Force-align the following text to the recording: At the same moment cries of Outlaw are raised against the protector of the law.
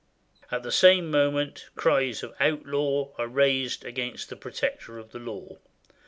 At 0.49 0.63
the 0.63 0.71
same 0.71 1.11
moment 1.11 1.69
cries 1.75 2.23
of 2.23 2.33
Outlaw 2.39 3.11
are 3.19 3.27
raised 3.27 3.85
against 3.85 4.29
the 4.29 4.35
protector 4.35 4.97
of 4.97 5.11
the 5.11 5.19
law. 5.19 5.59